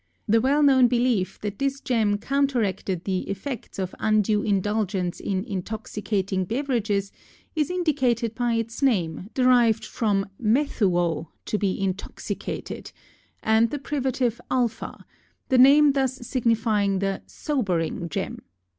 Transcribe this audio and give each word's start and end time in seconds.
The 0.27 0.41
well 0.41 0.63
known 0.63 0.87
belief 0.87 1.39
that 1.41 1.59
this 1.59 1.79
gem 1.79 2.17
counteracted 2.17 3.03
the 3.03 3.19
effects 3.29 3.77
of 3.77 3.93
undue 3.99 4.41
indulgence 4.41 5.19
in 5.19 5.45
intoxicating 5.45 6.43
beverages 6.43 7.11
is 7.55 7.69
indicated 7.69 8.33
by 8.33 8.55
its 8.55 8.81
name, 8.81 9.29
derived 9.35 9.85
from 9.85 10.27
μεθύω—"to 10.41 11.57
be 11.59 11.79
intoxicated," 11.79 12.91
and 13.43 13.69
the 13.69 13.77
privative 13.77 14.41
α, 14.49 15.03
the 15.49 15.59
name 15.59 15.91
thus 15.93 16.15
signifying 16.27 16.97
the 16.97 17.21
"sobering" 17.27 18.09
gem. 18.09 18.39